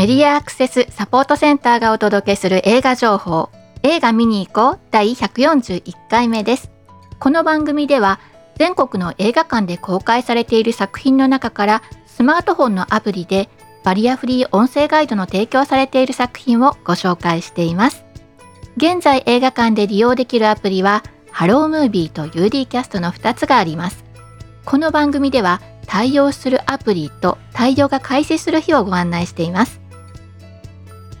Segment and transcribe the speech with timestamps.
[0.00, 3.50] メディアアクセスサポートセンターがお届けする映画情報。
[3.82, 4.80] 映画見に行こう。
[4.90, 6.70] 第141回目です。
[7.18, 8.18] この番組では
[8.56, 13.50] 全国の映画館で公開されている作品の中からスマートフォンのアプリで
[13.84, 18.06] バリアフリー音声ガイドの提供されている作品をご紹介しています。
[18.78, 24.02] 現在映画館で利用できるアプリはハロームービーと UD キャストの2つがあります。
[24.64, 29.78] この番組では対応するアプリと対応が開始する日をご案内しています。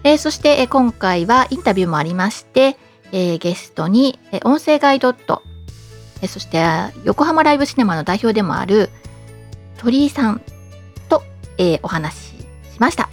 [0.04, 2.76] えー、そして、えー、今回はインタビューもありまして、
[3.12, 5.42] えー、ゲストに、え音声ガイドット、
[6.22, 6.64] えそして
[7.04, 8.90] 横浜ライブシネマの代表でもある
[9.78, 10.42] 鳥居さん
[11.08, 11.22] と、
[11.58, 12.18] えお話し
[12.72, 13.10] しました。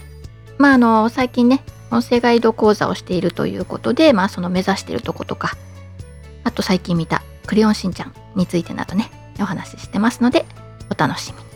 [0.58, 5.56] まあ、あの最近ね音声ガイド講座をしているということで、まあ、その目指しているとことか
[6.44, 10.44] あと最近見た「クレヨンしんちゃん」についてなどねお話ししてますので
[10.90, 11.47] お楽しみに。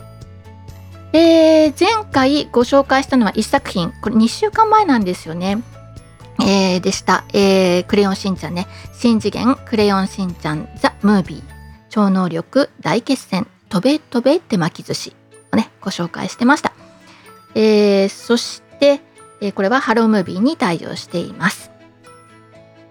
[1.13, 3.91] えー、前回ご紹介したのは1作品。
[4.01, 5.61] これ2週間前なんですよね、
[6.41, 8.67] えー、でした、えー、クレヨンしんちゃんね。
[8.93, 11.43] 新次元クレヨンしんちゃんザ・ムービー。
[11.89, 13.47] 超能力大決戦。
[13.69, 15.15] 飛べ飛べ手巻き寿司。
[15.53, 16.73] をねご紹介してました、
[17.55, 19.01] えー、そして、
[19.39, 21.71] えこれはハロームービーに対応しています。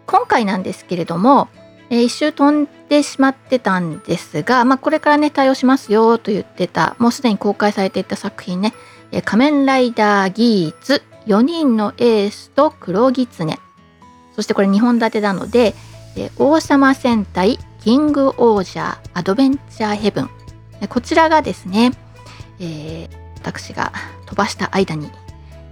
[0.06, 1.48] 今回なんですけれども
[1.92, 8.72] えー、一周飛んでしまってたんですが、まあ、これからね対応しますよと言ってたもうすでに公開されていた作品ね「、
[9.26, 13.58] 仮面ライダーギーツ4人のエースと黒狐」
[14.34, 15.74] そしてこれ2本立てなので「、
[16.38, 20.30] 王様戦隊キングオージャーアドベンチャーヘブン」
[20.88, 21.92] こちらがですね、
[22.58, 23.92] えー、私が
[24.24, 25.10] 飛ばした間に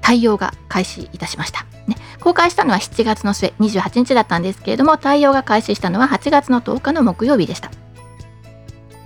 [0.00, 1.66] 対応が開始いたしました。
[1.86, 7.70] ね、公開したのは7月の末28日だったんですけれども対応が開始したのは8月の10日の木曜日でした、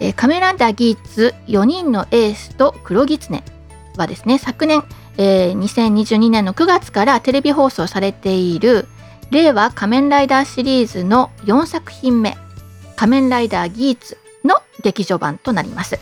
[0.00, 3.42] えー、カメランダーギーツ4人のエースと黒狐
[3.96, 4.82] はですね昨年、
[5.16, 8.86] えー、2022年の9月からテレビ放送されている
[9.30, 12.36] 令和仮面ライダーシリーズの4作品目
[12.96, 15.98] 仮面ライダーギーツの劇場版となります。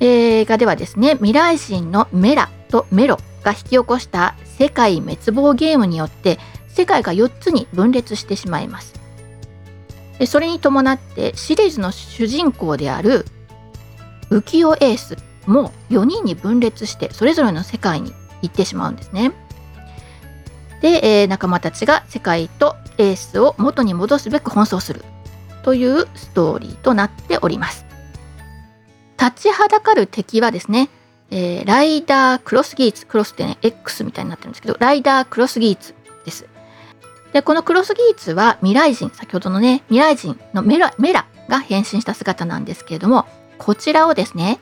[0.00, 6.38] 映画ではですね未来人のメラとメロが引き起こした世界滅亡ゲームによって
[6.68, 8.94] 世界が4つに分裂してしまいます。
[10.26, 13.24] それに伴ってシリーズの主人公である
[14.30, 15.16] 浮世エース
[15.46, 19.32] も4人に分裂してそれぞれの世界に行ってしまうんですね。
[20.82, 25.04] で、えー、仲間たちが世界とエースを元に戻すべく奔走する。
[25.62, 27.84] というストーリーとなっております。
[29.18, 30.88] 立ちはだかる敵はですね
[31.30, 35.94] えー、ライダークロスギーツクロスってね X みたいになってるんですけどライダークロスギーツ
[36.24, 36.46] です。
[37.32, 43.26] でこのクロスギーツは未来人先ほどのね未来人のメラメラが変身した姿なんですけれども
[43.58, 44.58] こちらをですね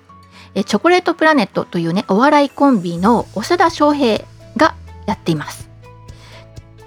[0.54, 4.24] えチョコレートプラネットというねお笑いコンビの長田翔平
[4.56, 4.74] が
[5.06, 5.70] やっています。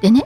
[0.01, 0.25] でね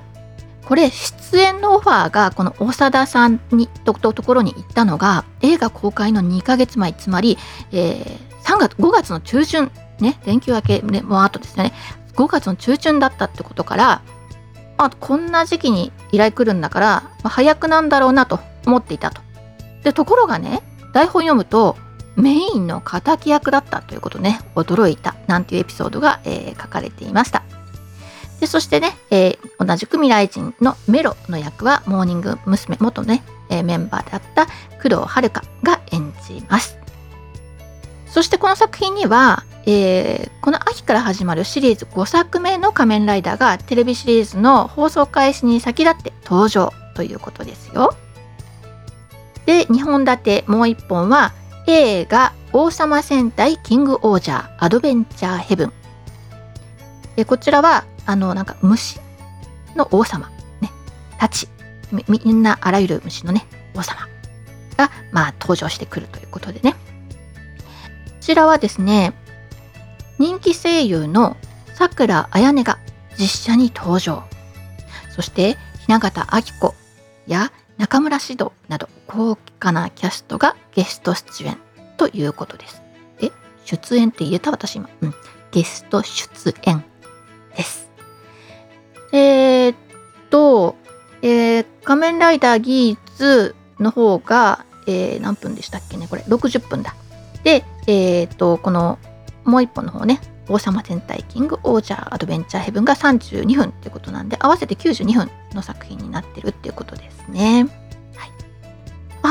[0.74, 7.38] これ出演のオファーがこの長田さんにとところに行ったのが映画公開の2ヶ月前つまり、
[7.72, 11.74] えー、3月5月の中旬ね連休明け、ね、もうあとですね
[12.16, 14.02] 5月の中旬だったってことから
[14.80, 19.22] まあこんな時期に依頼来るんだから、まあ、早くなんだろうなと思っていたと。
[19.84, 21.78] でところがね台本読むと
[22.16, 27.44] メインの敵役だったということね驚いたなんていうエピソードが、えー、書かれていました。
[28.44, 32.76] でそしてね、えー、同じく未来人のメロの役はモーニング娘。
[32.82, 34.48] 元ね、えー、メンバーだった
[34.82, 36.78] 工藤遥が演じます。
[38.06, 47.96] そしてこの作品には、えー、この秋から始まるシリーズ5作目の仮面ライダーがテレビシリーズの放送開始に先立って登場ということですよ。
[49.46, 51.32] で、2本立てもう1本は
[51.66, 55.74] 映画王様戦隊キングオージャーアドベンチャーヘブン。
[57.26, 59.00] こちらはあのなんか虫
[59.76, 60.30] の王様
[60.62, 60.72] ね、
[61.18, 61.48] たち
[61.92, 63.46] みんなあらゆる虫のね
[63.76, 64.08] 王様
[64.78, 66.78] がまあ登場してくるということでねこ。
[68.22, 69.14] ちらはですね、
[70.18, 71.36] 人気声優の
[71.76, 72.80] さくらあやねが
[73.18, 74.24] 実写に登場。
[75.12, 75.58] そして、
[75.88, 76.74] 雛形あき子
[77.28, 81.58] や中村獅童など豪華なキャストがゲスト出演
[81.98, 82.82] ということです。
[83.22, 83.32] え、
[83.66, 84.52] 出演って言えた？
[84.52, 84.90] 私今。
[85.02, 85.14] うん。
[85.52, 86.84] ゲスト出演
[87.56, 87.83] です。
[89.14, 89.76] えー、っ
[90.30, 90.76] と、
[91.22, 96.96] えー、仮面ライダーギーツの方が、えー、何分でしたっけねこれ60分だ。
[97.44, 98.98] で、えっ、と、この
[99.46, 100.20] もう一本の方ね、
[100.50, 107.68] 王様戦隊キングオージャーアドベンチャーヘブンが32分ってことなんで、合わせて92分の作品になってるっていうことですね。
[108.16, 108.32] はい。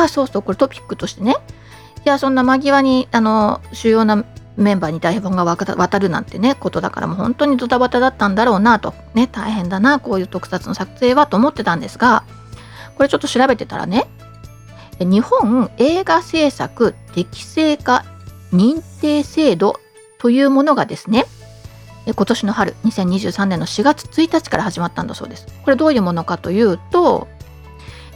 [0.05, 1.37] あ、そうそう、これトピックとしてね、
[2.05, 4.25] いや、そんな間際に、あの、主要な
[4.57, 12.25] メンバーに台本が渡るなんてねことだからもう本当にドタバタだったんだろうなとね大変だなこういう特撮の撮影はと思ってたんですが
[12.97, 14.07] これちょっと調べてたらね
[14.99, 18.05] 日本映画制作適正化
[18.53, 19.81] 認定制度
[20.19, 21.25] というものがですね
[22.05, 25.47] 今年の春2023年の4月1日から始まったんだそうです。
[25.63, 27.29] これどういうものかというと、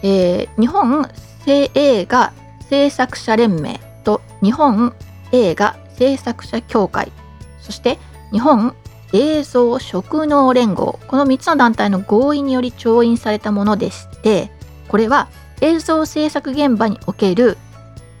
[0.03, 1.09] えー、日本
[1.45, 2.33] 映画
[2.69, 4.93] 制作者連盟と日本
[5.31, 7.11] 映画制作者協会
[7.59, 7.97] そして
[8.31, 8.75] 日本
[9.13, 14.51] 映像職能連合この3つの団体の合意により調印されたものでして
[14.87, 15.29] これは
[15.61, 17.57] 映像制作現場における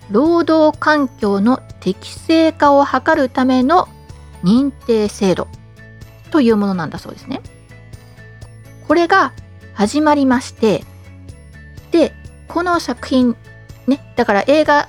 [0.09, 3.87] 労働環境の適正化を図るための
[4.43, 5.47] 認定制度
[6.31, 7.41] というものなんだそうですね。
[8.87, 9.33] これが
[9.73, 10.83] 始まりまして
[11.91, 12.13] で
[12.47, 13.35] この作品
[13.85, 14.87] ねだから映画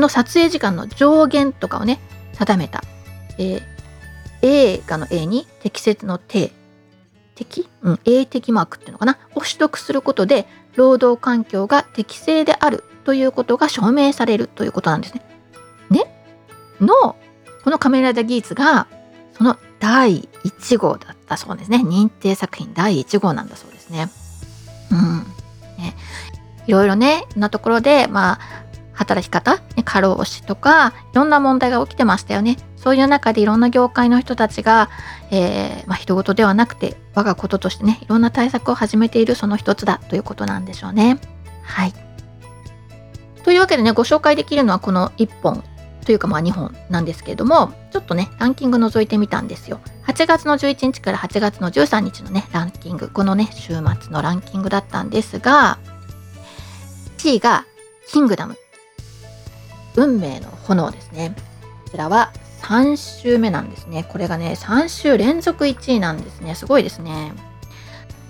[0.00, 2.00] の撮影時間の上限とかをね
[2.32, 2.82] 定めた、
[3.38, 3.62] えー、
[4.42, 6.52] 映画の A に適切の定
[7.34, 9.18] 適、うん、A 適マークっていうのかな？
[9.34, 15.22] を取得することで労働環境が適正であるということが証明されるということなんですね。
[15.90, 16.24] ね
[16.80, 17.16] の
[17.64, 18.86] このカメラダ技術が
[19.32, 21.78] その第1号だったそうですね。
[21.78, 24.08] 認定作品第1号なんだそうですね。
[24.90, 25.18] うん。
[25.78, 25.96] ね。
[26.66, 28.59] いろいろねなところでまあ
[29.00, 32.58] 働き方、ね、過労死とかいろんな問題が起きてましたよね。
[32.76, 34.90] そういう中でいろんな業界の人たちが、
[35.30, 41.18] えー、まあ、人事ではなくて我がこととしてねいろんな対策を始めているその一つだということなんでしょうね。
[41.62, 41.94] はい。
[43.42, 45.64] というわけでねご紹介できるのはこの1本
[46.04, 55.78] というかまあ2本なんですけれどもちょっとねランキング覗いてみたんですよ8月の11日から8月の13日のねランキングこのね週末のランキングだったんですが
[57.18, 57.64] 1位が
[58.08, 58.56] キングダム
[59.96, 61.34] 運命の炎ですね。
[61.84, 62.32] こちらは
[62.62, 64.04] 3週目なんですね。
[64.08, 66.54] これがね3週連続1位なんですね。
[66.54, 67.32] すごいですね。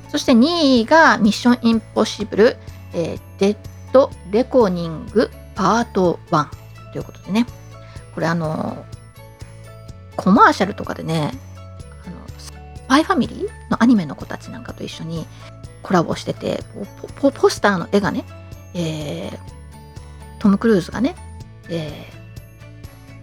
[0.08, 2.56] そして2位がミッションインポッシブル、
[2.92, 3.56] えー、デッ
[3.92, 6.48] ドレコーニングパート1
[6.92, 7.46] ということでね。
[8.14, 8.84] これあの
[10.16, 11.32] コマーシャルとかでね
[12.06, 12.52] あのス
[12.88, 15.26] パイファミリーのアニメの子たちなんかと一緒に
[15.82, 16.62] コラボしてて
[17.20, 18.24] ポポスターの絵がね、
[18.74, 19.38] えー、
[20.38, 21.14] トム・クルーズがね、
[21.70, 22.06] え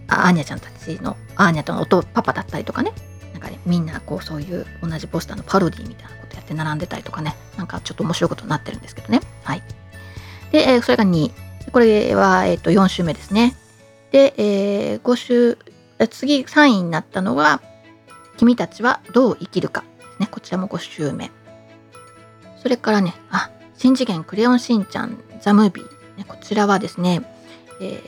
[0.07, 2.91] ー、アーニャちゃんたちのアーニャとの音パパだったりとかね
[3.33, 9.63] なんかねみんなこうそういう同じポスターのパロディみたいなことやって並んでたりとかねなんかちょっと面白いことになってるんですけどねはい
[10.51, 11.31] で、えー、それが2
[11.71, 13.55] これは、えー、と4週目ですね
[14.11, 15.57] で、えー、5週、
[16.09, 17.61] 次3位になったのは、
[18.37, 19.83] 君たちはどう生きるか。
[20.19, 21.31] ね、こちらも5週目。
[22.61, 25.85] それからね、あ、新次元クレヨンしんちゃんザ・ムービー。
[26.17, 27.21] ね、こちらはですね、
[27.81, 28.01] え、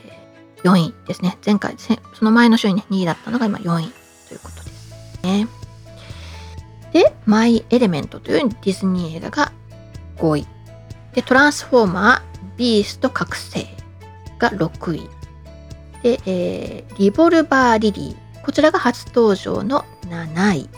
[0.64, 1.38] 4位ですね。
[1.44, 3.92] 前回、その前の週にね、2位だったのが今4位
[4.28, 5.48] ということですね。
[6.92, 9.52] で、マイ・エレメントというディズニー映画が
[10.18, 10.46] 5位。
[11.14, 13.66] で、トランスフォーマー、ビースト覚醒
[14.38, 15.08] が6位。
[16.02, 18.44] で、えー、リボルバーリリー。
[18.44, 20.68] こちらが初登場の7位。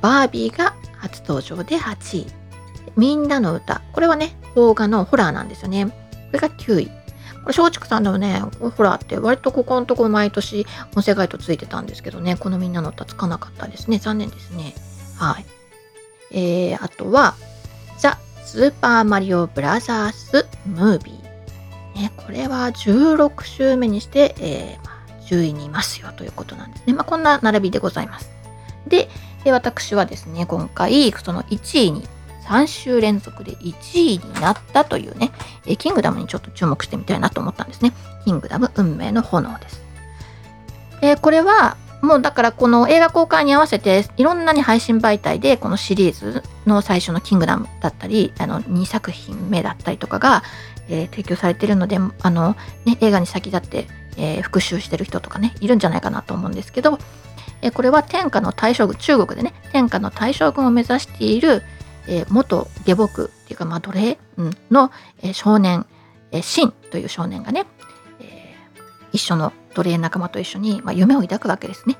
[0.00, 2.26] バービーが初登場で8位。
[2.96, 3.82] みんなの歌。
[3.92, 5.86] これはね、邦画のホラーなんですよね。
[5.86, 5.92] こ
[6.32, 7.03] れが9位。
[7.44, 13.98] これ、松竹さんでもね、ホラーって割とここのとこ毎年音声ガイドついてたんですけどね、このみんなの歌つかなかったですね。
[13.98, 14.74] 残念ですね。
[15.16, 15.46] はい。
[16.30, 17.34] えー、あとは、
[17.98, 22.00] ザ・スーパーマリオブラザース・ムービー。
[22.00, 26.94] ね、これは16週目にして、えー、まあ、10位にいますよということなんですね。
[26.94, 28.30] まあ、こんな並びでございます。
[28.88, 29.08] で、
[29.52, 32.08] 私はですね、今回、その1位に
[32.44, 35.30] 3週連続で1位になったというね、
[35.66, 37.92] えキングダムにちょっと注目してみたいなと思ったんですね。
[38.24, 39.82] キングダム運命の炎です。
[41.00, 50.42] えこれはもうだからこの映画公開に合わせていろんなに配信媒体でこのシリーズの最初の「キングダム」だったりあの2作品目だったりとかが
[50.88, 53.86] えー、提供されてるのであの、ね、映画に先立って、
[54.16, 56.98] えー、復習してる人とかねいるんじゃないかなと思うんですけど、
[57.62, 61.62] えー、これは天下の大将軍中国でね天下の大将軍を目指している、
[62.06, 64.90] え元下僕っていうか、まあ、奴隷、うん、の、
[65.22, 65.86] え少年、
[66.32, 67.66] えシンという少年がね、
[68.20, 68.54] え
[69.12, 71.96] 一緒の奴隷仲間と一緒に、まあ、夢を抱くわけですね。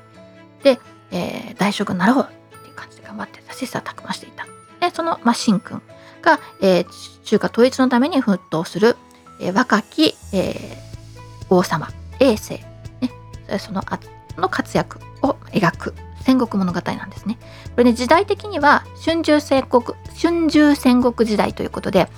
[0.63, 0.79] で、
[1.11, 4.45] え大将軍になろうっていう感じで頑張ってた切磋琢磨していた。
[4.79, 5.81] でその、まあ、シン君
[6.21, 6.85] が、えー、
[7.23, 8.97] 中華統一のために奮闘する、
[9.39, 12.53] えー、若き、えー、王様衛星、
[13.01, 13.11] ね、
[13.59, 13.99] そのあ
[14.37, 15.95] の活躍を描く
[16.25, 17.37] 戦国物語なんですね。
[17.71, 19.83] これね時代的には春秋戦国
[20.19, 22.09] 春秋戦国時代ということで、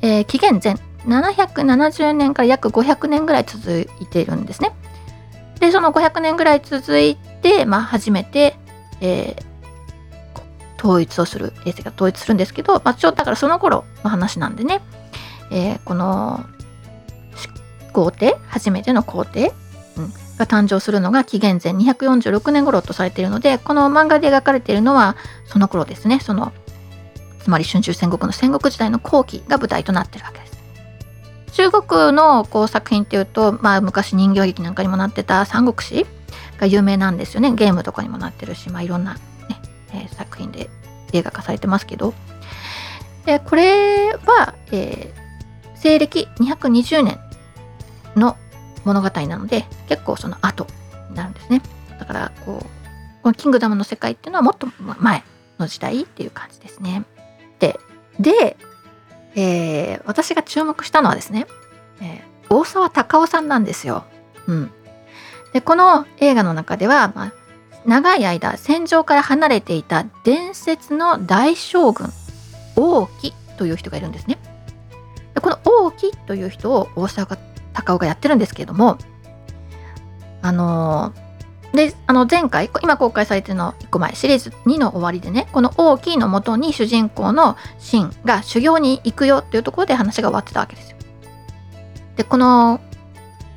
[0.00, 0.76] えー、紀元前
[1.06, 4.72] 770年から約500年ぐらい続いているんですね。
[5.60, 8.56] でその500年ぐらい続いて、まあ、初めて、
[9.02, 14.80] えー、統一をする衛星が統一するんですけど、まあ、ちょだからその頃の話なんでね、
[15.50, 16.40] えー、この
[17.92, 19.52] 皇帝初めての皇帝、
[20.40, 26.18] が誕生するのが紀元前246年頃とされているのでこの漫画で描かれているのはその頃ですね。
[26.18, 26.52] その
[27.40, 30.50] つまり春秋戦国の戦国時代の後期が舞台となってるわけです。
[31.52, 36.06] 中国のこう作品っていうと、まあ、昔人形劇なんかにもなってた三国志
[36.58, 37.52] が有名なんですよね。
[37.52, 39.20] ゲームとかにもなってるし、まあ、いろんな、ね
[39.92, 40.70] えー、作品で
[41.12, 42.14] 映画化されてますけど。
[43.26, 47.18] でこれは、えー、西暦220年
[48.16, 48.36] の
[48.84, 50.66] 物語なので結構その後
[51.10, 51.62] になるんですね。
[51.98, 52.64] だからこう
[53.22, 54.66] このキングダムの世界っていうのはもっと
[54.98, 55.22] 前
[55.58, 57.04] の時代っていう感じですね。
[57.58, 57.78] で
[58.18, 58.56] で、
[59.34, 61.46] えー、私が注目したのはですね、
[62.00, 64.04] えー、大沢たかおさんなんですよ、
[64.46, 64.70] うん、
[65.52, 67.32] でこの映画の中では、まあ、
[67.86, 72.10] 長い間戦場から離れていた伝説の大将軍
[72.76, 74.38] 王毅という人がいるんですね。
[75.34, 77.36] でこの王毅という人を大沢
[77.82, 78.98] 高尾がやってるんですけれども
[80.42, 81.12] あの
[81.72, 90.96] であの前回今公開されてるの1個前シリーズ2の終わりでねこの大きいのもとに主人公のシンが修行に行くよっていうところで話が終わってたわけですよ。
[92.16, 92.80] でこの、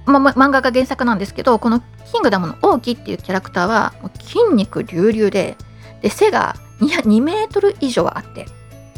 [0.05, 5.57] ま、漫画が原作なんですけどこのキングダムの王毅っていうキャラクターは筋肉隆々で
[6.01, 8.45] で背が 2, 2メートル以上あって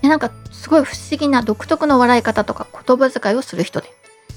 [0.02, 3.94] でなんかすごい不思議な独特の笑い方とか言葉遣いをする人で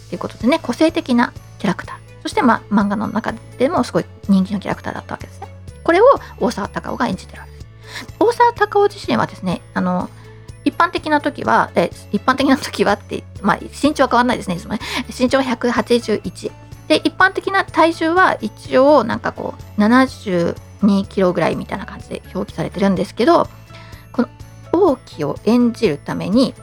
[0.08, 1.96] ということでね個性的なキャラクター。
[2.22, 5.48] そしてま漫画の中でもすごい人気のキャラクターだったわけですね。
[5.82, 6.04] これを
[6.38, 7.66] 大沢たかおが演じてるわけです。
[8.18, 10.10] 大沢たかお自身はですねあの
[10.64, 14.80] 一般的な時はえ一般的な時はってまあ身長は変わらないですねいつもね。
[15.18, 16.52] 身長は181
[16.88, 23.46] で一般的な体重は一応なんかこう72キロぐらいみたいな感じで表記されてるんですけど
[24.12, 24.28] この
[24.72, 26.54] 王毅を演じるために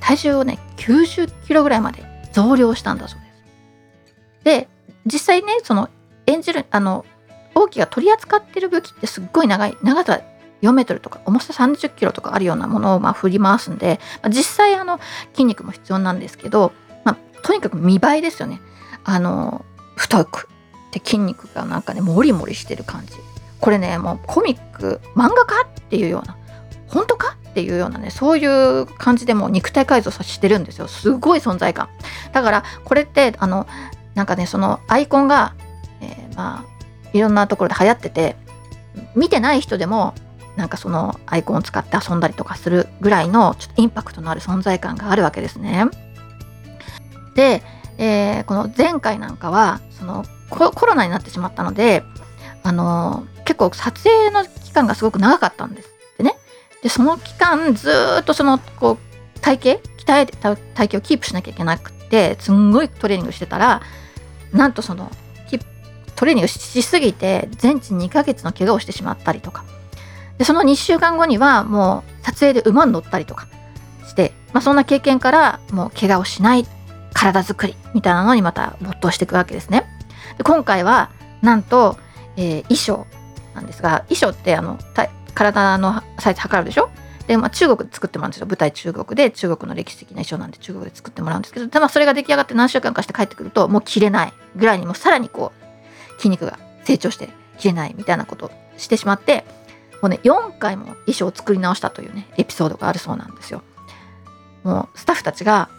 [0.00, 4.44] 体重をね90キロぐらいまで増量したんだそうです。
[4.44, 4.68] で
[5.06, 5.88] 実際ねその
[6.26, 7.06] 演じるあの
[7.54, 10.20] 王毅が取り扱ってる武器ってすっごい長い長さ
[10.62, 14.98] 4メートルとか重さ30キロとかあるようなものをま振り回すんで、まあ、実際あの
[15.32, 16.72] 筋肉も必要なんですけど、
[17.04, 18.60] まあ、とにかく見栄えですよね。
[19.04, 19.64] あの
[19.96, 20.48] 太く
[20.92, 23.12] で筋肉がなんかねモリモリしてる感じ
[23.60, 26.36] これねもうコミック漫画かっていうような
[26.88, 31.88] 本当かっていうようなねそういう感じでも肉体改造さしてるんですよすごい存在感
[32.32, 33.68] だからこれってあの
[34.16, 35.54] なんかねそのアイコンが、
[36.00, 38.34] えー、まあいろんなところで流行ってて
[39.14, 40.14] 見てない人でも
[40.56, 45.84] なんかそのアイコンを使って遊んだりとかするぐらいのちょっとインパクトのある存在感があるわけですね。
[47.36, 47.62] で、
[47.98, 52.02] えー、この前回なんかはそのコロナになってしまったので
[52.64, 55.93] あの結構撮影の期間がすごく長かったんです。
[56.84, 58.98] でその期間ずっとそのこ
[59.36, 63.80] う体型鍛えて体型をキープしなきゃいけなくてすんごいトレーニングしてたら
[64.52, 65.10] なんとその
[66.14, 69.64] トレーニングしすぎて全治2ヶ月の怪我をしてしまったりとか
[70.38, 73.48] でその2週間後にはもう撮影で馬に乗ったりとか
[74.06, 76.66] して、まあ、そんな経験からもう怪我をしない
[77.14, 79.86] 体作りみたいなのにまた没頭していくわけですね。
[80.36, 81.10] で今回は
[81.42, 81.96] なんと、
[82.36, 83.06] えー、衣装
[83.54, 84.78] なんですが衣装ってあの
[85.34, 86.90] 体のサイズ測るでしょ？
[87.26, 99.44] で、まあ、中国で作ってもらうんですよ舞台中国で中国の歴史的な衣装なんで中国で作ってもらうんですけどで、まあ、それが出来上がって何週間かして帰ってくるともう着れないぐらいにもうさらにこう筋肉が成長して着れないみたいなことをしてしまって
[100.02, 103.62] もうね4回も衣装を作り直したというねエピソードがあるそうなんですよ。
[104.62, 105.70] もうスタッフたちが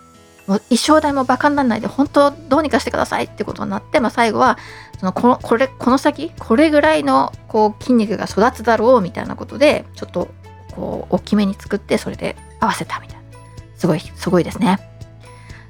[0.47, 4.57] もう衣装代もバカにならないで本当どうにかしてくださいってことになって、まあ、最後は
[4.99, 10.29] そのこのこれこの先これぐらいのこう筋肉が育つだろうみたいなことでちょっと
[10.73, 13.23] こう大きめに作ってそれで合わせたみたいな
[13.75, 14.79] すごいすごいですね。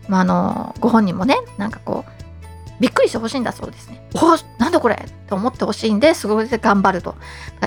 [0.08, 2.12] まあ、あのご本人もねなんかこう
[2.80, 4.08] びっくりしてほしいんだそうですね。
[4.14, 7.16] おなんだこれと思ってほしいんですごい頑張ると。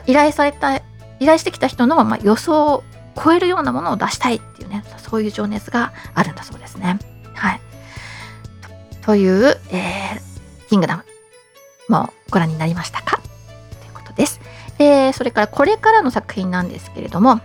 [0.06, 0.82] 依頼された依
[1.20, 2.84] 頼してきた人の、まあ、予想を
[3.22, 6.98] 超えるようなものを出したいっていうねそういう情熱があるんだそうですね。
[7.34, 7.60] はい。
[9.02, 11.04] という、えー、キングダム
[11.88, 13.16] もご覧になりましたか？
[13.80, 14.40] ということです。
[14.78, 17.40] えー、それからこれからの作品なんですけれども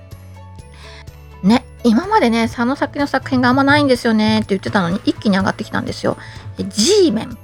[1.41, 6.17] ね今までね佐野咲の作品があんまないんですよねって言ってたのに一気に上がってきたんですよ。
[6.57, 7.37] G メン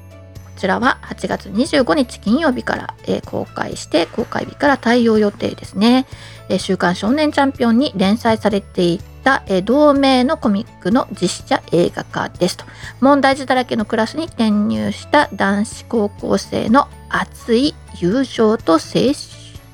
[0.59, 6.05] ちらは8月25日金曜日から、えー公開して公開日から対応予定ですね、
[6.49, 12.65] えー週刊少年チャンピオンに連載されていた、えー同名のコミックの実写映画化ですと。
[12.99, 19.15] 問題児だらけのクラスに転入した男子高校生の熱い友情と青春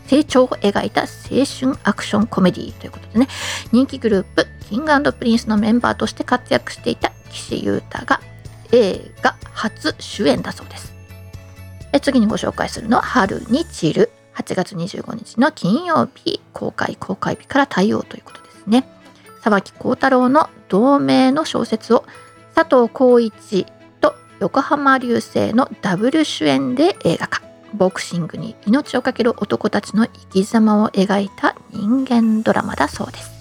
[0.07, 3.27] 成長を描いた青春アクションコメディということでね。
[3.71, 8.21] 人気グループキングプリンスのメンバーとして活躍していた岸優太が
[8.75, 10.93] 映画初主演だそうです。
[11.93, 18.85] え次にご紹介するのは春に散る8月25日の金曜日公開公開日から対応ということですね。
[19.41, 22.03] 沢木幸太郎の同名の小説を
[22.53, 23.65] 佐藤浩一
[24.01, 27.41] と横浜流星のダブル主演で映画化。
[27.73, 33.34] ボクシングに命を懸ける男たちの生き様を描いた人間ドラマだそうです。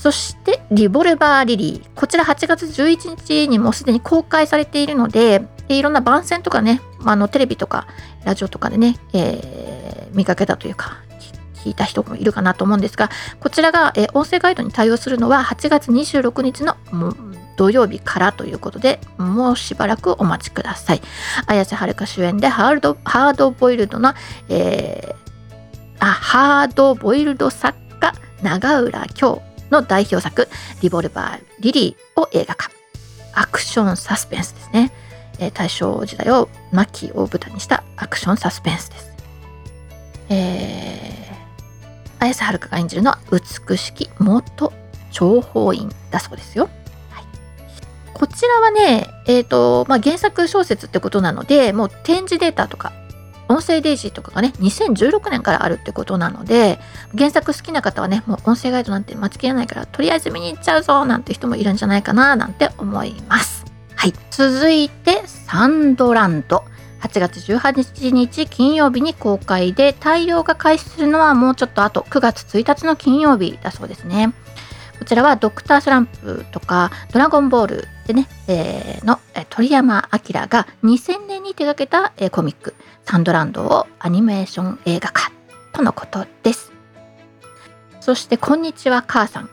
[0.00, 1.90] そしてリボルバーリリー。
[1.94, 7.86] こちら8月11日にもすでに公開されているのでいろんな番宣とかね、まあ、のテレビとか
[8.24, 10.96] ラジオとかでね、えー見かけたというか
[11.54, 16.76] 聞いた人もいるかなと思うんですがこちらが、えー音声ガイドに対応するのは8月26日の
[17.56, 21.02] 土曜日からということでもうしばらくお待ちください。
[21.46, 24.14] 綾瀬はるか主演でハードハードボイルドな、
[24.48, 25.30] えー
[26.02, 29.42] あハードボイルド作家永浦京。
[29.70, 30.48] の代表作
[30.82, 32.70] 「リボルバー・リリー」を映画化。
[33.32, 34.92] アクションサスペンスですね、
[35.38, 39.10] えー大正時代を末期を舞台にしたアクションサスペンスです。
[40.28, 44.72] えー、綾瀬はるかが演じるのは美しき元
[45.12, 46.68] 諜報員だそうですよ、
[48.20, 52.92] こちらはね、えーとまあ、原作小説ってことなのでもう展示データとか
[53.50, 56.78] 音声デイジーとかがね2016年からあるってことなので
[57.18, 63.64] 原作好きな方はねもう音声ガイドなんて待ちきれないからとりあえず見に行っちゃうぞなんて人もいるんじゃないかななんて思います。
[63.96, 64.14] はい。
[64.30, 66.64] 続いてサンドランド。
[67.00, 74.32] 8月18日金曜日に公開で対応が開始するのはもうちょっと後9月1日の金曜日だそうですね。
[74.98, 82.74] こちらはドクタースランプとかドラゴンボールでね、えーのえ鳥山明が2000年に手掛けた、えコミック。
[83.10, 85.32] サンドランドをアニメーション映画化
[85.72, 86.72] とのことです。
[88.00, 89.50] そしてこんにちは母さん。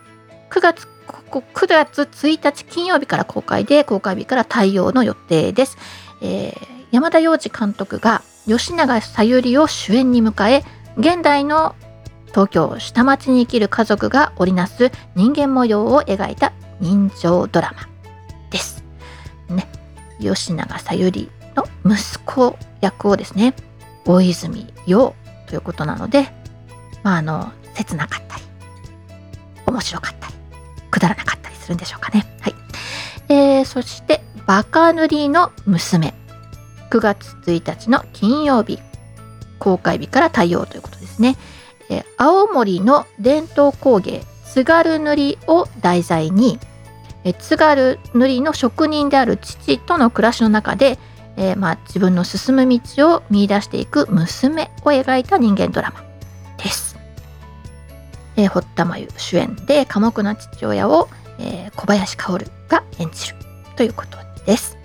[0.52, 5.78] 9月ここ9月1日金曜日から公開で公開日から対応の予定です、
[6.22, 10.64] えー山田洋次監督が吉永小百合を主演に迎え
[10.96, 11.76] 現代の
[12.28, 17.90] 東京下町に生きる家族が織りなす人間模様を描いた人情ドラマ
[18.52, 18.86] です。
[19.50, 19.68] ね、
[20.22, 23.54] 吉永小百合の息子役をですね
[24.06, 25.16] 大泉洋
[25.48, 26.28] ということなので、
[27.04, 28.44] まあ、あの切なかったり
[29.66, 30.34] 面白かったり
[30.90, 32.26] くだらなかったりするんでしょうかね。
[32.42, 32.56] はい
[33.30, 36.14] えーそして「バカ塗りの娘」
[36.90, 38.80] 9月1日の金曜日
[39.60, 41.36] 公開日から対応ということですね。
[41.90, 46.60] えー青森の伝統工芸津軽塗りを題材に
[47.26, 50.98] えー津軽塗の職人である父との暮らしの中で、
[51.38, 56.04] えーまあ、自分の進む道を見出していく娘を描いた人間ドラマ
[56.58, 56.98] です。
[58.36, 63.36] えー堀田真由主演で寡黙な父親を、えー小林薫が演じる
[63.76, 64.78] ということです。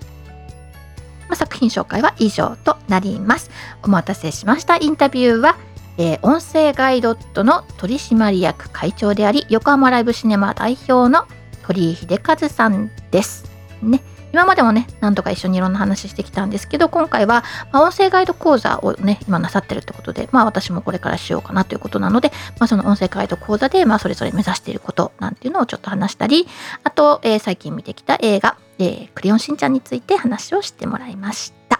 [1.27, 3.49] まあ、作品紹介は以上となります。
[3.81, 4.77] お待たせしました。
[4.77, 5.57] インタビューは、
[5.97, 11.25] えー音声ガイドットの取締役会長であり、横浜ライブシネマ代表の
[11.63, 13.45] 鳥居秀和さんです。
[13.81, 14.01] ね。
[14.33, 26.47] 今までもね、何度か一緒にいろんな話してきたんですけど、今回は、まあ音声ガイド講座をね、今なさってるってことで、まあ私もこれからしようかなということなので、まあその音声ガイド講座で、まあそれぞれ目指していることなんていうのをちょっと話したり、
[26.83, 31.79] あと、えー最近見てきた映画、えークレヨンしんちゃんについて話をしてもらいました。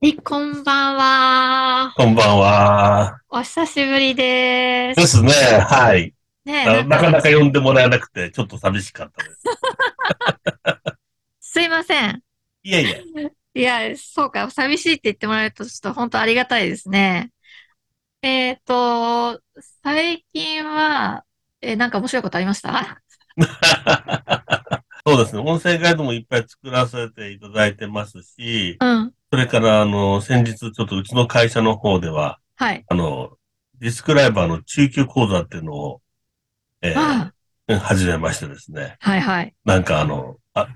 [0.00, 1.92] はい、こんばんは。
[1.94, 3.20] こんばんは。
[3.28, 4.94] お久しぶりで。
[4.96, 5.30] ですすね。
[5.68, 6.14] はい。
[6.50, 9.40] ねあなかなか呼んでもらえなくて、ちょっと寂しかったです。
[11.40, 12.22] すいません。
[12.62, 13.04] いえいえ。
[13.54, 17.32] いや、そうか、寂しいって言ってもらえると、ちょっと本当ありがたいですね。
[18.22, 19.40] えっと、
[19.82, 21.24] 最近は、
[21.60, 23.02] え、なんか面白いことありました？
[25.06, 25.42] そうですね。
[25.42, 29.12] 音声ガイドもいっぱい作らせていただいてますし、うん。
[29.32, 32.84] それから、あの、先日ちょっとうちの会社の方では、はい。
[32.88, 33.30] あの、
[33.78, 36.02] ディスクライバーの中級講座っていうのを、
[36.82, 37.32] えーあ
[37.82, 38.96] 始めましてですね。
[39.00, 39.54] あ、はいはい。
[39.64, 40.68] なんかあの、あ、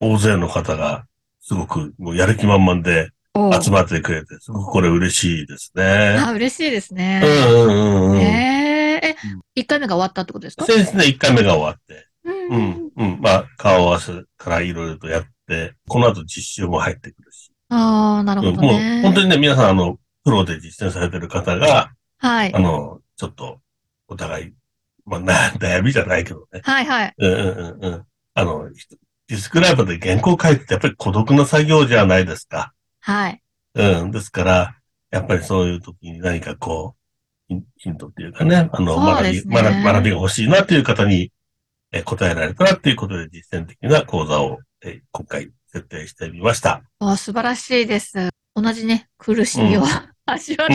[0.00, 1.04] 大勢の方が、
[1.40, 3.10] すごくもうやる気満々で
[3.62, 6.16] 集まってくれて、すごくこれ嬉しいですね。
[6.18, 7.20] あ、嬉しいですね。
[7.22, 8.20] うんうんうんうん。
[8.20, 10.64] えー、えうん、一回目が終わったってことですか？
[10.64, 12.06] 先日ね、1回目が終わって。
[12.24, 13.20] うんうん。
[13.20, 17.52] まあ、顔合わせからいろいろとやって、この後実習も入ってくるし。
[17.68, 19.02] ああ、なるほどね。
[19.02, 22.58] 本当にね、皆さん、あの、プロで実践されてる方が、はいあ。
[22.58, 23.60] の、ちょっと、
[24.08, 24.52] お互い、
[25.12, 26.60] まあ、な悩みじゃないけどね。
[26.64, 27.14] はいはい。
[27.18, 28.06] うんうんうんうん。
[28.34, 28.70] あの、
[29.28, 32.72] ディスクライブで原稿書いてやっぱり孤独な作業じゃないですか。
[33.00, 33.42] はい。
[33.74, 34.10] うん。
[34.10, 34.76] ですから、
[35.10, 36.94] やっぱりそういう時に何かこ
[37.50, 41.30] う、ヒントっていうかね、あの、学び、学び、が欲しいなっていう方に、
[41.94, 46.82] えー答えられたらっていうことで実践的な講座を、えー今回設定してみました。
[47.00, 48.30] お素晴らしいです。
[48.54, 50.72] 同じね、苦しみをうん味わっう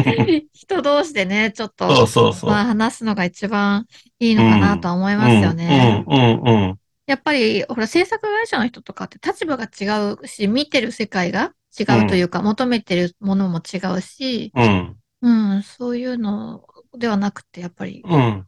[0.00, 2.50] んてる 人同士でね、ちょっと、そうそうそう。
[2.50, 3.86] まあ話すのが一番
[4.18, 6.04] いいのかなとは思いますよね。
[6.06, 6.78] うん、うん、うん、うん。
[7.06, 16.64] やっぱり、ほら、制作会社の人とかって立場が違うし、見てる世界が違うというか、求めてるものも違うし、うん、うん、そういうの
[16.96, 18.46] ではなくて、やっぱりうん、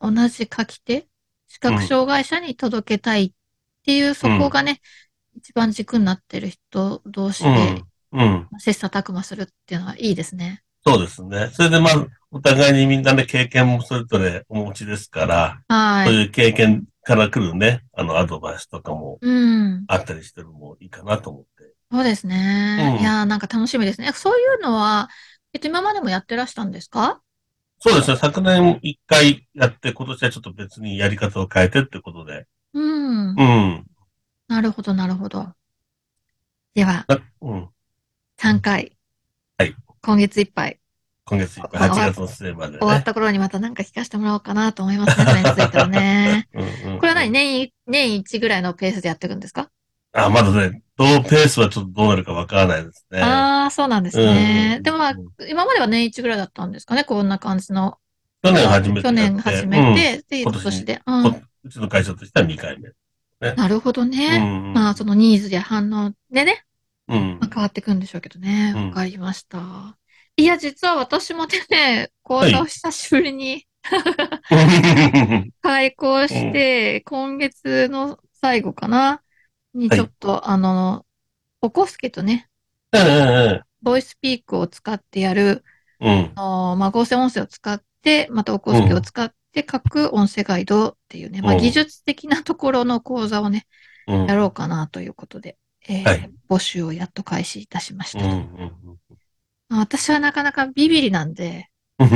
[0.00, 1.08] 同じ書き手、
[1.48, 3.32] 視覚障害者に届けたいっ
[3.84, 4.80] ていう、そこがね、
[5.36, 8.48] 一番軸になってる人同士うでん、うん。
[8.58, 10.62] 切磋琢磨するっていうのはいいですね。
[10.86, 11.50] そうですね。
[11.52, 16.06] それでまあ、お互いにみんなで経験もそれぞれお持ちですから、はい。
[16.06, 19.84] そういう経験から来るね、あの、アドバイスとかもうん。
[19.88, 21.74] あったりしてるのもいいかなと思って。
[21.90, 22.94] そうですね。
[22.96, 24.12] うんいやー、なんか楽しみですね。
[24.12, 25.08] そういうのは、
[25.52, 27.22] えっと、今までもやってらしたんですか？
[27.80, 28.16] そうですね。
[28.16, 32.46] 昨年一回やって、今年はちょっと別にやり方を変えてってことで。
[32.74, 33.30] うん。
[33.30, 33.86] うん。
[34.48, 35.54] なるほど、なるほど。
[36.74, 37.68] では、なうん。
[38.38, 38.92] 3回。
[39.58, 39.74] はい。
[40.00, 40.78] 今月いっぱい。
[41.24, 42.78] 今月いっぱい、あ8月の末までね。
[42.78, 45.24] 終わった頃にまたなんか聞かせてもらおうかなと思いますね。
[45.26, 46.48] それについてはね。
[46.54, 49.70] うんうんこれは何年い、年1ぐらいのペースでやっていくんですか？
[50.12, 53.20] あ、まだね、どうペースはちょっとどうなるかわからないですね。
[53.20, 54.18] ああ、そうなんです。
[54.18, 55.14] ねでもまあ、
[55.48, 57.02] 今までは年1ぐらいだったんですかね。
[57.02, 57.98] こんな感じの。
[58.44, 61.02] 去年初めて去年始めて、で、今今年年で。
[61.64, 62.92] うちの会社としては2回目。
[63.54, 64.38] なるほどうね。
[64.38, 64.72] ん。
[64.72, 66.64] まあ、そのニーズや反応でね、
[67.08, 67.38] うん。
[67.40, 68.72] まあ、変わっていくんでしょうけどね。
[68.76, 68.88] うん。
[68.88, 69.96] わかりました。
[70.36, 73.66] いや、実は私もね、 講座を久しぶりに
[75.62, 79.22] 開講して、今月の最後かな？
[79.74, 81.04] にちょっと、あの、
[81.60, 82.48] おこすけとね、
[83.82, 85.64] ボイスピークを使ってやる、
[86.00, 86.32] うん。
[86.36, 91.60] あのまあ、合成音声を使って、またおこすけを使って書く音声ガイドっていうね、まあ、うん。
[91.60, 93.66] 技術的なところの講座をね、
[94.06, 94.26] うん。
[94.26, 95.56] やろうかなということで、
[95.88, 98.36] えーはい募集をやっと開始いたしましたうんと。
[98.36, 98.72] うん
[99.68, 102.10] まあ私はなかなかビビリなんで、 うん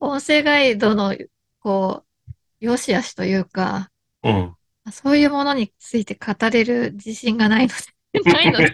[0.00, 1.16] 音声ガイドの、
[1.60, 3.90] こう、良し悪しというか、
[4.22, 4.54] うん。
[4.92, 7.72] そういうものについて語れる自信がないの
[8.12, 8.70] で、 ないので、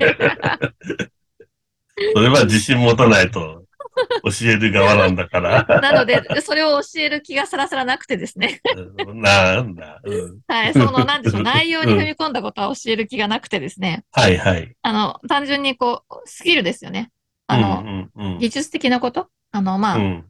[2.15, 3.65] それは自信持たないと
[4.23, 5.65] 教える側なんだから。
[5.81, 8.61] なので、それを教える気がさらさらなくてですね。
[9.07, 10.01] う んなんだ。
[10.05, 14.05] うんはい、その、なんでしょう、内容に踏み込んだことは教える気がなくてですね。
[14.13, 14.75] はいはい。
[14.83, 17.11] あの、単純にこう、スキルですよね。
[17.47, 19.29] あの、うんうん技術的なこと？
[19.53, 20.25] あの、まあ、うん。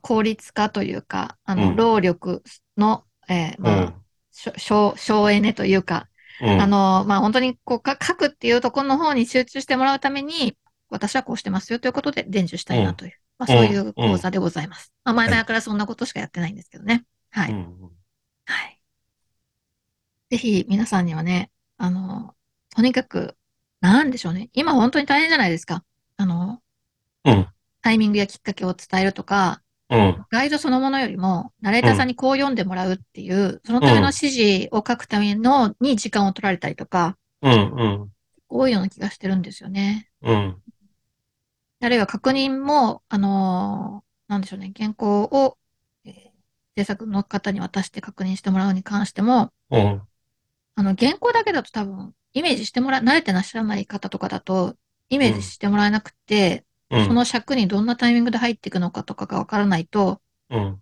[0.00, 2.42] 効率化というか、あの、うん労力
[2.76, 3.64] の、えーうん。
[3.64, 3.94] まあ、
[4.32, 6.08] しょ省、省エネというか、
[6.40, 6.60] うん。
[6.60, 10.56] あの、まあ、本当にこうか書くっていうところの方に集中してもらうために、
[10.90, 14.92] 私はこうしてますよということで伝授したいなという、まあ、そういう講座でございます。
[15.04, 17.04] まあ、前々からそんなことしかやってないんですけどね。
[17.30, 17.52] はい。
[17.52, 17.90] うん
[18.46, 18.80] はい。
[20.30, 22.34] ぜひ皆さんにはね、あの、
[22.74, 23.36] とにかく、
[23.80, 24.50] なんでしょうね。
[24.54, 25.84] 今本当に大変じゃないですか。
[26.16, 26.60] あの、
[27.24, 27.48] うん。
[27.82, 30.24] タイミングやきっかけを伝えるとか、うん。
[30.30, 37.52] ガイドそのものよりも、ナレーターさんにこう読んでもらうっていう、そのための指示を書くための、に時間を取られたりとか、うん。
[37.52, 38.12] うん。
[38.48, 40.08] 多いような気がしてるんですよね。
[40.22, 40.56] うん。
[41.80, 45.58] あるいは確認も、あのーなんでしょうね、原稿を、
[46.04, 46.36] えー
[46.78, 50.06] 制作の方に渡して確認してもらうに関しても、うん。
[50.74, 54.76] あの、原稿だけだと多分、イメージしてもら、慣れてらっしゃらない方とかだと、
[55.08, 57.06] イメージしてもらえなくて、うん。
[57.06, 60.80] その尺にどんなタイミングで入っていくのかとかがわからないと、うん。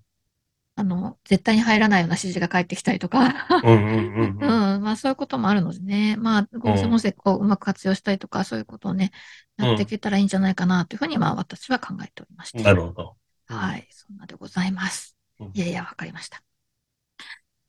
[0.76, 3.74] あの、絶対に入らないような指示が返ってきたりとか、うん。
[3.74, 4.38] うん。
[4.40, 9.12] うん、まあそういうこともあるのでね、まあ、合成音声をうまく活用したりとか、そういうことをね、
[9.56, 12.62] やっていけたらいいんじゃないかなというふうに、まあ私は考えておりまして。
[12.62, 13.16] なるほど。
[13.46, 15.50] はい、そんなでございますうん。
[15.54, 16.42] いやいや、わかりました。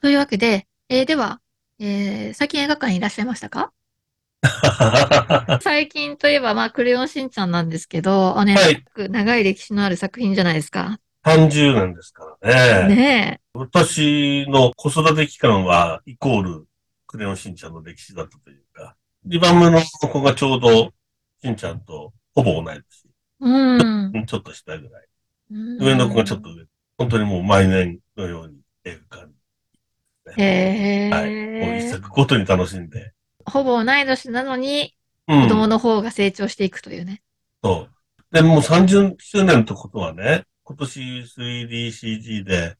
[0.01, 1.41] というわけで、えーでは、
[1.79, 3.73] えー最近映画館にいらっしゃいましたか？
[5.59, 10.99] 最近といえば、まあ、クレヨンしんちゃんなんですけど、あね、はい長い歴史のある作品じゃないですか。
[11.25, 12.95] 30年ですからね。
[12.95, 16.67] ね私の子育て期間は、イコール、
[17.07, 18.95] クレヨンしんちゃんの歴史だったというか、
[19.27, 20.93] 2番目の子がちょうど、
[21.41, 22.81] しんちゃんとほぼ同いえ。
[23.39, 24.11] うん。
[24.11, 25.07] 年、ちょっと下ぐらい。
[25.51, 26.65] うん上の子がちょっと上。
[26.97, 29.33] 本当にもう毎年のように映画館に。
[30.37, 31.23] へはい。
[31.23, 31.89] もう一え。
[31.89, 33.13] 作ごとに楽しんで。
[33.45, 34.95] ほぼ同い年なのに、
[35.27, 35.43] うん。
[35.43, 37.21] 子供の方が成長していくというね。
[37.63, 38.35] そう。
[38.35, 42.75] で、もう30周年ってことはね、今年 3DCG で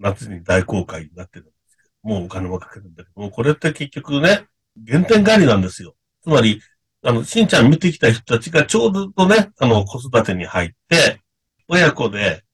[0.00, 4.46] 夏に大公開になってるんですけど、もうお金もかけるんだけど、もうこれって結局ね、
[4.86, 5.94] 原点返りなんですよ。
[6.22, 6.62] つまり、
[7.02, 11.20] あの、しんちゃん見てきた人たちがちょうどね、あの、子育てに入って、
[11.68, 12.44] 親子で、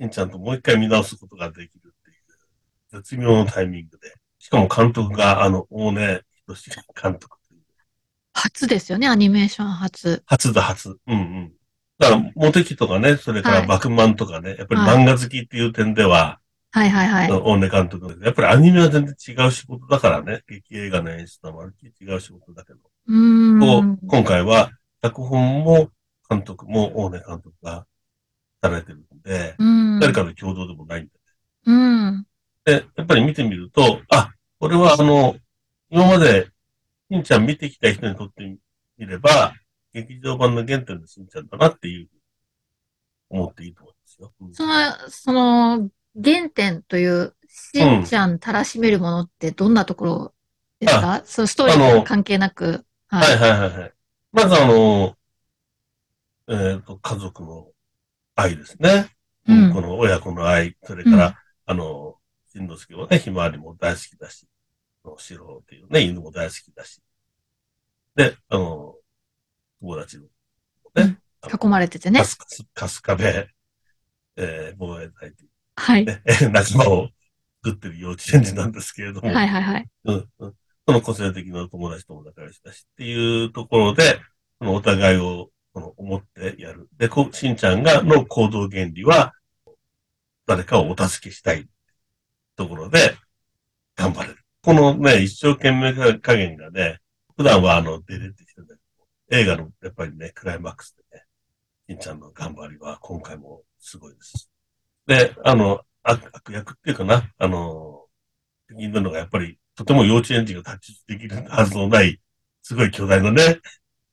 [0.00, 4.14] しんちゃんともう一回見直すことができるっていう、絶妙のタイミングで。
[4.40, 7.38] しかも監督が、あの、大根仁監督。
[8.32, 10.22] 初ですよね、アニメーション初。
[10.26, 10.96] 初だ、初。
[11.06, 11.52] うんうん。
[11.98, 17.30] だから、モテキとかね、それからはいバクマンとかね、やっぱりはい漫画好きっていう点では、はいはいはい。
[17.30, 23.98] 大根監督、やっぱりアニメは全然違う仕事だからね、劇映画の演出とはまるっきり違う仕事だけど、うんう。
[24.06, 24.70] 今回は、
[25.02, 25.90] 脚本も
[26.28, 27.86] 監督も大根監督が
[28.62, 30.00] されてるんで、うん。
[30.00, 31.10] 誰かの共同でもないんで。
[31.66, 32.26] うん。
[32.64, 35.36] で、やっぱり見てみると、あ、これはあの、
[35.90, 36.48] 今まで、
[37.10, 38.44] しんちゃん見てきた人にとって
[38.98, 39.54] みれば、
[40.02, 42.08] 劇場版の原点のしんちゃんだなっていう、
[43.30, 44.32] 思っていいと思いますよ。
[44.40, 44.74] うんその、
[45.08, 45.90] その、
[46.22, 50.34] 原点という、しんちゃんたらしめるものってどんなところ
[50.80, 51.22] ですか？
[51.24, 52.84] そう、ストーリーとは関係なく。
[53.08, 53.92] ははいはいはいはい。
[54.32, 55.16] まずあの、
[56.48, 57.68] えっ、と、家族の
[58.34, 59.08] 愛ですね。
[59.46, 61.34] うんこの親子の愛、それから、うん
[61.66, 62.16] あの、
[62.52, 64.46] しんのすけはね、ひまわりも大好きだし、
[65.04, 67.00] あのシロっていうね、犬も大好きだし。
[68.14, 68.94] で、あの、
[69.80, 70.24] 友達の
[70.94, 71.18] ね、
[71.62, 72.26] 囲まれててねカ。
[72.26, 73.48] スカス、カスカベ、
[74.36, 76.02] えー、防衛隊といはい。
[76.02, 77.08] うね、 仲間を
[77.64, 79.90] 作ってる幼稚園児なんですけれども、はいはいはい。
[80.04, 80.54] うんうん
[80.88, 84.18] その個性的な友達とも仲良しだしっていうところで、
[84.58, 86.88] そのお互いをこの思ってやる。
[86.96, 89.34] で、こしんちゃんがの行動原理は、
[90.46, 91.68] 誰かをお助けしたい
[92.56, 93.14] ところで
[93.96, 94.38] 頑張れる。
[94.62, 97.00] このね、一生懸命加減がね、
[97.36, 98.74] 普段はあの、出れてきてんだ
[99.30, 101.24] 映画のやっぱりね、クライマックスでね、
[101.88, 104.50] しんちゃんの頑張りは今回もすごいです。
[105.06, 108.04] で、あの、悪悪役っていうかな、あの、
[108.68, 112.20] 敵になるのがやっぱり、とても幼稚園児が太刀できるはずのない、
[112.62, 113.60] すごい巨大なね、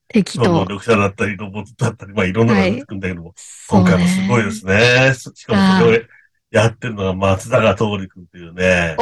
[0.08, 0.46] 敵と。
[0.46, 5.14] 超能力者だったり、ロボットだったり、まあいろんなのが出てくるんだけども、そう今回もすごいですね。
[5.16, 6.02] しかもそれを
[6.52, 8.96] やってるのが松永通りくんっていうね、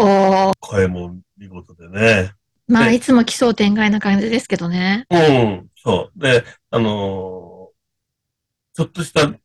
[0.59, 2.33] 声も見事でね。
[2.67, 5.05] まあ、でいつも奇想天外な感じですけどね。
[5.09, 6.19] うん、そう。
[6.19, 7.53] で、あのー
[8.75, 9.35] ちょっとした、ちょっ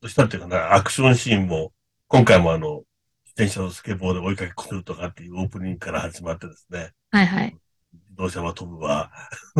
[0.00, 1.72] としたっていうかな、アクションシーンも、
[2.06, 2.84] 今回もあの、
[3.24, 7.56] 自転車のスケボーで追いかけ来るとかっていうオープニングから始まってですね、はいはい。
[7.92, 9.10] 自動車は飛ぶわ、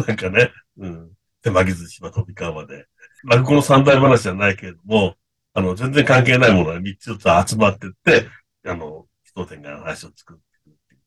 [0.07, 1.11] なんかね、うん、
[1.43, 2.87] 手巻き寿司は飛び交うわで、
[3.25, 5.17] 落語の三大話じゃないけれども、
[5.53, 8.29] あの、全然関係ないものが3つ4つ集まってって、
[8.65, 11.01] あの、一点が話を作っていくっていう。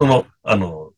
[0.00, 0.92] その、あの、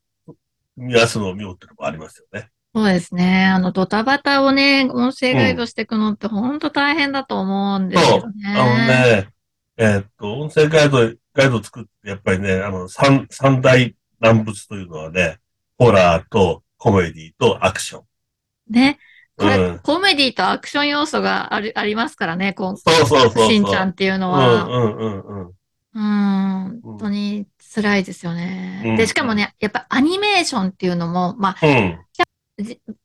[0.75, 2.49] 組み合わせの妙っていうのもありますよね。
[2.75, 3.45] そうですね。
[3.45, 8.55] あの、ドタバタをね、音声ガイドしていくのって本当大変だと思うんですよね。
[8.57, 9.29] あのね、
[9.77, 10.97] えーっと、音声ガイド、
[11.35, 15.37] ガイドを作って、やっぱりね、あの、三、三大難物というのはね、
[15.77, 18.03] ホラーとコメディとアクション。
[18.69, 18.97] ね。
[19.37, 23.49] これ、うんコメディとアクション要素がある、ありますからね、こう、そうそうそうそう。
[23.49, 24.63] しんちゃんっていうのうは。
[24.63, 25.51] んうんうんうん。
[25.95, 28.81] うん、本当に辛いですよね。
[28.85, 31.99] うんで、しかもね、やっぱアニメーションっていうのも、まあ、うん。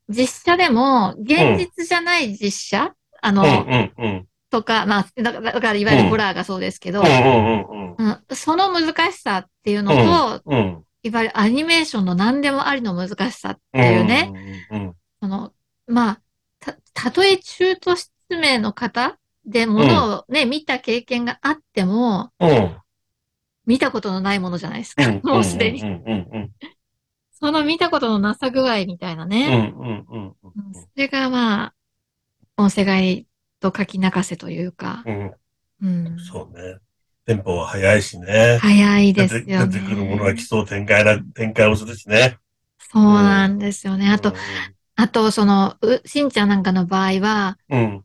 [0.09, 4.27] 実写でも、現実じゃない実写、あの、うんうんうん。
[4.51, 10.59] とか、まあ、だから、いわゆるホラーがそうですけど、うんうんうんうんその難しさっていうのと、うん。
[10.59, 10.85] うん。
[11.03, 14.95] いわゆるアニメーションの何でもありの難しさっていうね、うん。
[15.21, 15.53] その、
[15.87, 16.21] まあ、
[16.61, 22.77] た、たとえ中途失明の方でものをね、見た経験があっても、うん。
[23.65, 25.07] 見たことのないものじゃないですか。
[25.07, 25.21] うん。
[25.25, 25.83] もうすでに。
[27.33, 29.73] その見たことのなさ具合みたいなうんね。
[30.75, 31.75] それがまあ、
[32.57, 33.27] 音声ガイ
[33.61, 35.03] ド書き泣かせというか。
[36.31, 36.79] そうね。
[37.25, 38.59] テンポは速いしね。
[38.61, 40.45] 早いですよ出てくるものはね奇。
[40.45, 42.39] 想天外な展開をするしね。
[42.79, 44.11] そうなんですよね。
[44.11, 44.37] あとうん、
[44.97, 48.05] あと、その、う、しんちゃんなんかの場合は、うん。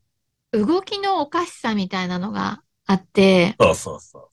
[0.54, 4.30] 動きのおかしさみたいなのがあって、そうそうそ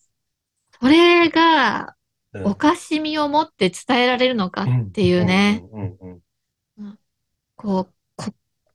[0.81, 1.97] それが、
[2.45, 5.65] おかしみを持って伝えられるのかっていうね、。
[7.57, 8.33] こう、こ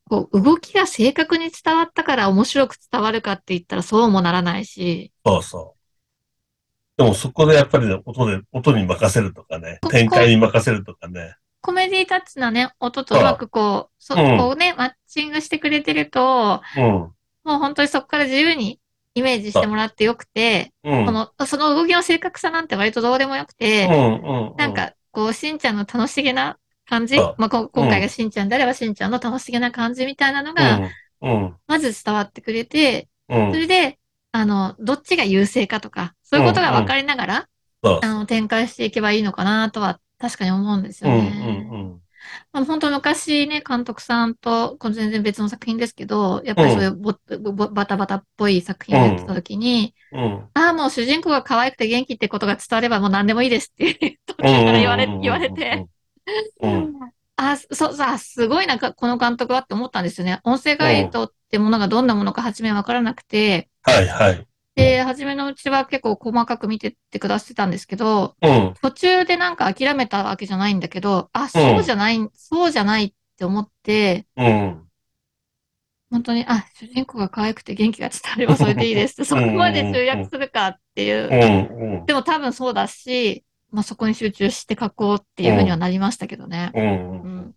[0.07, 6.97] こう動きが正確に伝わったから面白く伝わるかって言ったらそうもならないし、そうそう。
[6.97, 11.35] でもそこでやっぱりね、音で、音に任せるとかねこ、展開に任せるとかね。
[11.61, 17.14] コメディタッチなね、音とうまくこう、そうんこをね、マッチングしてくれてると、うん。
[17.45, 18.79] もう本当にそこから自由に
[19.13, 21.05] イメージしてもらってよくて、うん。
[21.05, 24.55] この、その動きの正確さなんて割とどうでもよくて、うん、うん。
[24.57, 26.57] なん、か、こう、しんちゃんの楽しげな
[26.89, 30.81] 感じ、まあ、こ今回がしんちゃんであればしんちゃんの楽しげな感じみたいなのが、
[31.21, 33.51] うん、まず伝わってくれて、うん。
[33.53, 33.99] それで、
[34.31, 37.47] あの、どっちが優勢かとか、そういうことが分かりながら、
[38.01, 41.29] あの、展開していけばいいのかなとは、確かに思うんですうん、うよね。
[41.29, 42.01] ん、うん。
[42.51, 47.13] まあ、本当昔ね、監督さんと、これ全然別の作品ですけど、やっぱりそういうボ
[47.53, 50.49] ボバタバタっぽい作品をやってた時に、うん。
[50.53, 55.85] ああ、もう主人公が可愛くて元気ってことが伝わればもう何でもいいですって 時から言われ、言われて、。
[56.61, 56.93] うん、
[57.37, 60.39] あ、そうさ、すごいなんかこの監督はって思ったんですよね。
[60.43, 64.47] 音声ガイドってものがどんなものか初めわからなくて、はい、はい。
[64.75, 74.85] で、初めのうちは結構細かく見てってくださってたんですけど、うん、途中でなんか諦めたわけじゃないんだけど、あ、そうじゃない、そうじゃないって思って、うん。
[76.11, 81.29] 本当に、あ、主人公が可愛くて元気が伝わればそれでいいですそこまで集約するかっていうう。
[81.29, 82.05] ん、うん。
[82.05, 86.71] でも多分そうだし、まあ、そこに集中して書こうっていうふうにはなりましたけどね。
[86.73, 87.55] うん、うん。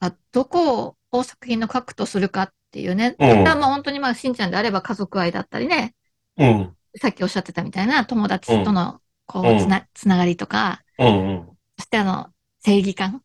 [0.00, 3.16] あどこを作品の核とするかっていうね。
[3.18, 5.94] うんまあ本当にまあ、しんちゃんであれば家族愛だったりね、
[6.40, 11.48] うん、さっきおっしゃってたみたいな友達とのこうつな、つながりとか、うん、
[11.78, 12.28] そしてあの、
[12.60, 13.22] 正義感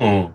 [0.00, 0.34] うん、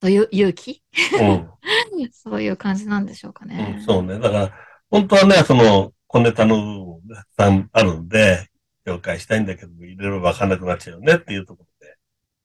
[0.00, 0.82] という勇気？
[1.20, 1.50] うん。
[2.12, 3.82] そういう感じなんでしょうかうねん、。
[3.82, 4.18] そうね。
[4.18, 4.52] だから、
[4.90, 8.48] 本当はね、その、小ネタの部分がたくさんあるんで、
[8.86, 11.96] 紹介したいんだけど、いろいろわかんなくなっちゃうよねっていうところで、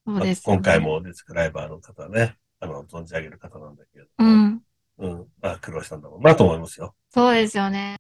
[0.06, 0.80] そうですよね今回。
[0.80, 4.62] もディスクライバーの方ね、あの、存じ上げる方なんだけど、うん。
[4.98, 5.28] うん。
[5.42, 6.94] まあ、苦労したんだろうなと思いますよ。
[7.10, 7.98] そうですよね。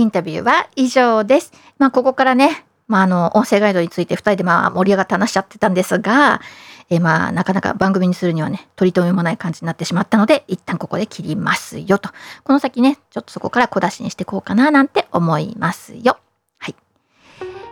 [0.00, 1.52] インタビューは以上です。
[1.78, 6.40] まあ、ここからね、まあ、あの、音声ガイドについて2人でまあ盛り上がって話しちゃってたんですが、
[6.88, 12.10] えまあ、なかなか番組にするにはね、取り留めもない感じになってしまったので、一旦ここで切りますよと。
[12.42, 16.18] この先ね、ちょっとそこから小出しにしていこうかななんて思いますよ。
[16.58, 16.74] はい。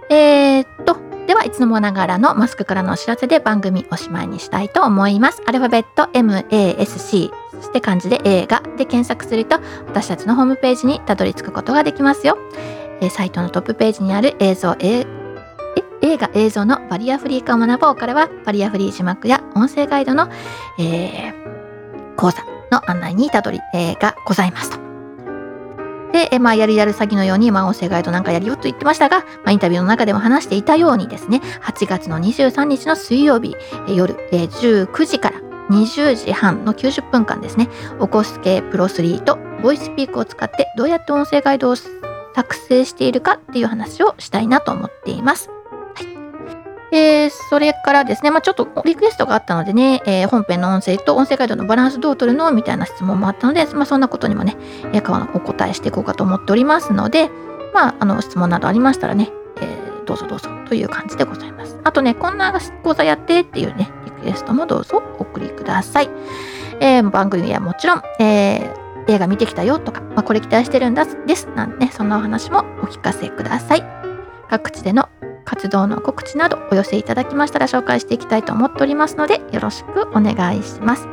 [0.08, 5.42] えー、っと、では、いつもながらのマスクからのお知らせで番組おしまいにしたいと思います。
[5.46, 12.38] アルファベット MASC、そして漢字で映画で検索すると、私たちのホームページにたどり着くことができますよ。
[13.02, 15.04] えサイトのトップページにある映像、映
[16.00, 20.30] 画映像のバリアフリー化を学ぼうからはバリアフリー字幕や音声ガイドの、
[20.78, 21.48] えー
[22.16, 24.87] 講座の案内にたどり、えーがございますと。
[26.12, 33.56] で、えまあ、やるやる詐欺のように、まあ、音声ガイドなんかやるよと言ってましたが、まあ、インタビューの中でも話していたようにですね、8月の23日の水曜日、
[33.88, 35.40] え夜、え19時から
[35.70, 37.68] 20時半の90分間ですね、
[38.00, 45.50] おこすけプロ3とボイスピークを使ってどうやって音声ガイドを作成しているかっていう話をしたいなと思っています。
[46.90, 54.56] えそれからですね、まあ、ちょっとリクエストがあったのでね、えー本編の音声と音声ガイドのバランスどう取るのみたいな質問もあったので、まあ、そんなことにもね、
[54.92, 57.30] えーお答えしていこうかと思っておりますので、
[57.74, 61.78] まあ、あの質問などありましたらね、えーどうぞどうぞという感じでございます。
[61.84, 66.10] あとね、こんな講座やってっていうね、リクエストもどうぞお送りください。
[66.80, 73.84] えー番組はもちろん、えー映画見てきたよとか、まあ、これ期待してるんだですなんてね、そんなお話もお聞かせください。
[74.50, 75.08] 各地での
[75.48, 81.08] 活動の告知などお寄せいただきましたら紹介していきたいと思っておりますので、よろしくお願いします。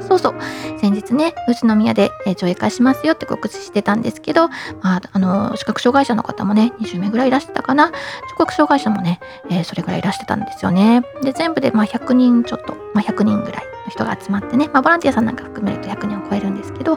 [0.00, 0.34] そうそう、
[0.80, 4.48] 先日ね、宇都宮で、え上映会しますよって告知してたんですけど、
[4.80, 7.90] まあ、あの視覚障害者の方もね、20名ぐらいいらしてたかな。
[8.30, 11.02] 聴覚障害者もね、えーそれぐらいいらしてたんですよね。
[11.22, 16.96] で、全部でまあ100人ちょっと、まあ、100人ぐらいの人が集まってね、まあ、ボランティアさんなんか含めると100人を超えるんですけど、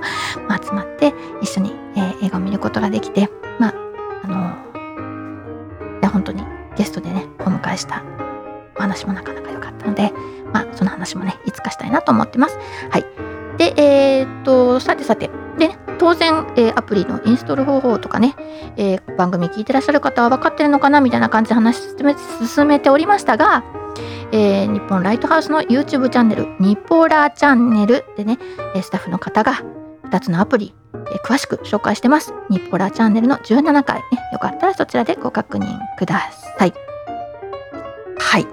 [0.49, 3.73] まあ、集まって一緒に、え映画を見ることができて、まあ、
[4.23, 4.35] あの
[5.99, 8.03] いや、本当にゲストでね、お迎えした
[8.77, 10.11] お話もなかなか良かったので、
[10.53, 12.57] まあ、その話もね、いつかしたいなと思ってます。
[12.89, 13.05] はい。
[13.57, 18.35] で、えーっと、さてさて、でね、当然、えーアプリのインストール方法とかね、
[18.75, 23.63] えー番組聞いてらっしゃる方は分かってるのかなみたいな感じで話進め進めておりましたが、
[24.33, 28.37] えー日本ライトハウスの YouTube チャンネル、ニポラチャンネルでね、
[28.75, 29.53] えスタッフの方が
[30.09, 32.33] 2つのアプリ、え詳しく紹介してます。
[32.49, 36.73] ニッポラチャンネルの17回、ね、よかったらそちらでご確認ください。
[38.17, 38.47] はい。